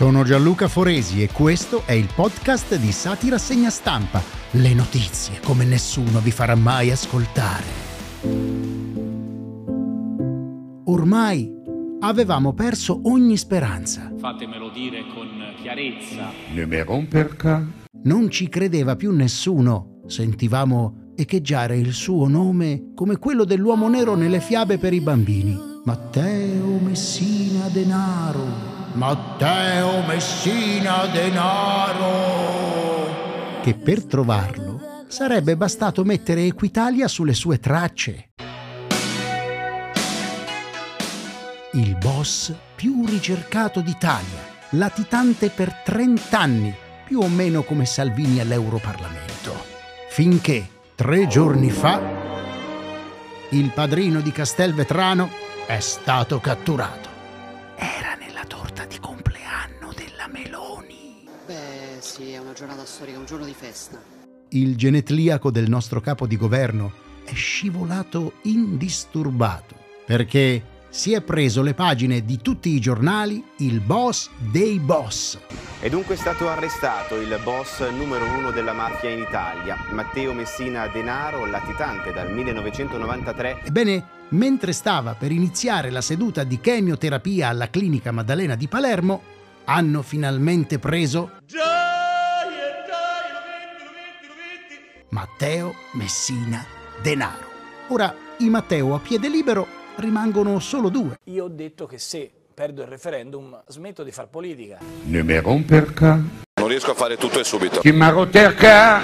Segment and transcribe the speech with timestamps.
[0.00, 4.22] Sono Gianluca Foresi e questo è il podcast di Satira Segna Stampa.
[4.52, 7.64] Le notizie come nessuno vi farà mai ascoltare.
[10.86, 11.52] Ormai
[12.00, 14.10] avevamo perso ogni speranza.
[14.18, 15.28] Fatemelo dire con
[15.60, 16.30] chiarezza.
[16.54, 17.62] Ne me romperca.
[18.04, 20.00] Non ci credeva più nessuno.
[20.06, 25.54] Sentivamo echeggiare il suo nome come quello dell'uomo nero nelle fiabe per i bambini.
[25.84, 28.69] Matteo Messina Denaro.
[28.92, 32.08] Matteo Messina Denaro.
[33.62, 38.30] Che per trovarlo sarebbe bastato mettere Equitalia sulle sue tracce.
[41.72, 44.40] Il boss più ricercato d'Italia,
[44.70, 49.54] latitante per 30 anni, più o meno come Salvini all'Europarlamento.
[50.08, 52.00] Finché, tre giorni fa,
[53.50, 55.30] il padrino di Castelvetrano
[55.66, 57.09] è stato catturato.
[62.50, 64.02] Una giornata storica, un giorno di festa.
[64.48, 66.92] Il genetliaco del nostro capo di governo
[67.24, 74.30] è scivolato indisturbato perché si è preso le pagine di tutti i giornali il boss
[74.36, 75.38] dei boss.
[75.78, 81.46] È dunque stato arrestato il boss numero uno della mafia in Italia, Matteo Messina Denaro,
[81.46, 83.60] latitante dal 1993.
[83.66, 90.02] Ebbene, mentre stava per iniziare la seduta di chemioterapia alla clinica Maddalena di Palermo, hanno
[90.02, 91.38] finalmente preso
[95.10, 96.64] Matteo Messina
[97.02, 97.48] Denaro.
[97.88, 99.66] Ora, i Matteo a piede libero
[99.96, 101.18] rimangono solo due.
[101.24, 104.78] Io ho detto che se perdo il referendum smetto di far politica.
[105.04, 106.14] Ne me romperca.
[106.54, 107.80] Non riesco a fare tutto e subito.
[107.80, 109.02] Chi m'arroterca.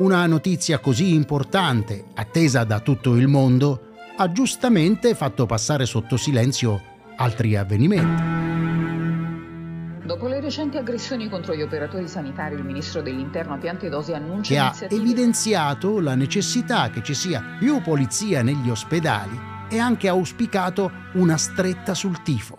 [0.00, 6.80] Una notizia così importante, attesa da tutto il mondo, ha giustamente fatto passare sotto silenzio
[7.16, 8.77] altri avvenimenti.
[10.08, 14.58] Dopo le recenti aggressioni contro gli operatori sanitari, il ministro dell'Interno a Piantedosi annuncia che
[14.58, 19.38] ha evidenziato la necessità che ci sia più polizia negli ospedali
[19.68, 22.56] e anche auspicato una stretta sul tifo.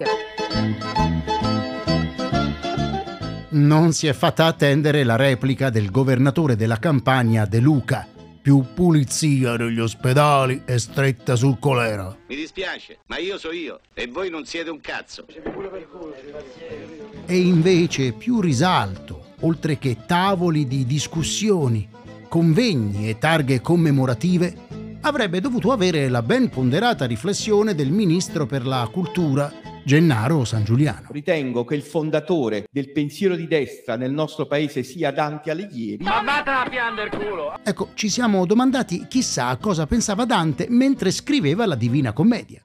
[3.50, 8.08] Non si è fatta attendere la replica del governatore della campagna De Luca.
[8.44, 12.16] Più pulizia negli ospedali e stretta sul colera.
[12.28, 15.26] Mi dispiace, ma io so io e voi non siete un cazzo.
[17.32, 21.88] E invece più risalto, oltre che tavoli di discussioni,
[22.28, 28.90] convegni e targhe commemorative, avrebbe dovuto avere la ben ponderata riflessione del ministro per la
[28.92, 29.54] cultura
[29.86, 31.10] Gennaro San Giuliano.
[31.12, 36.04] Ritengo che il fondatore del pensiero di destra nel nostro paese sia Dante Alighieri.
[36.04, 37.60] Ma vattene a piangere culo!
[37.64, 42.64] Ecco, ci siamo domandati chissà cosa pensava Dante mentre scriveva la Divina Commedia.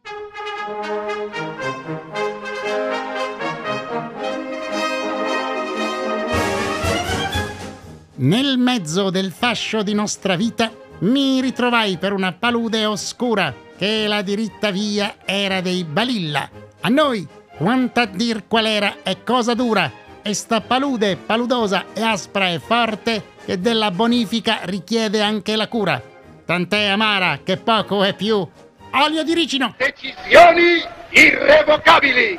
[8.16, 10.70] Nel mezzo del fascio di nostra vita
[11.00, 16.48] mi ritrovai per una palude oscura che la diritta via era dei Balilla.
[16.82, 17.26] A noi,
[17.56, 19.90] quanto a dir qual era è cosa dura,
[20.22, 26.00] e sta palude, paludosa e aspra e forte che della bonifica richiede anche la cura.
[26.46, 28.46] Tant'è amara che poco è più.
[28.92, 29.74] Olio di ricino!
[29.76, 32.38] Decisioni irrevocabili!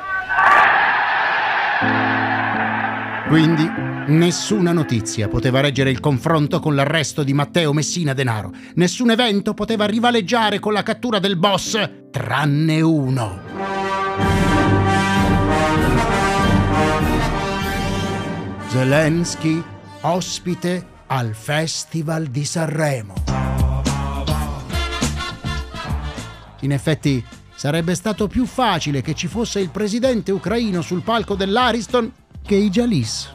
[3.28, 3.68] Quindi
[4.06, 8.52] nessuna notizia poteva reggere il confronto con l'arresto di Matteo Messina Denaro.
[8.74, 11.76] Nessun evento poteva rivaleggiare con la cattura del boss,
[12.12, 13.40] tranne uno.
[18.68, 19.62] Zelensky,
[20.02, 23.14] ospite al Festival di Sanremo.
[26.60, 27.24] In effetti,
[27.56, 32.12] sarebbe stato più facile che ci fosse il presidente ucraino sul palco dell'Ariston
[32.46, 33.34] che i Jalis.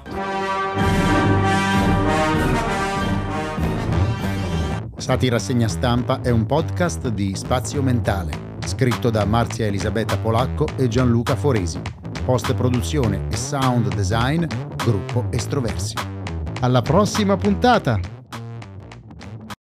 [4.95, 10.87] Satira Segna Stampa è un podcast di Spazio Mentale, scritto da Marzia Elisabetta Polacco e
[10.87, 11.81] Gianluca Foresi.
[12.23, 14.45] Post produzione e sound design,
[14.77, 15.95] gruppo Estroversi.
[16.61, 18.20] Alla prossima puntata!